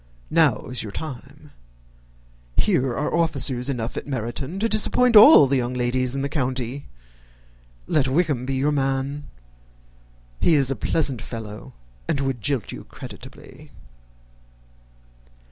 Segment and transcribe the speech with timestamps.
[0.31, 1.51] Now is your time.
[2.57, 6.87] Here are officers enough at Meryton to disappoint all the young ladies in the country.
[7.85, 9.25] Let Wickham be your man.
[10.39, 11.73] He is a pleasant fellow,
[12.07, 13.69] and would jilt you creditably."